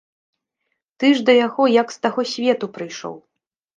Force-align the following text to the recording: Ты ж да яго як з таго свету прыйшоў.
Ты 1.03 1.11
ж 1.19 1.21
да 1.29 1.33
яго 1.47 1.63
як 1.81 1.87
з 1.97 2.03
таго 2.07 2.21
свету 2.33 2.65
прыйшоў. 2.79 3.15